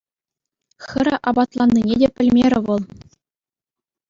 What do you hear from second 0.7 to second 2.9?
Хӗрӗ аппатланнине те пӗлмерӗ вӑл.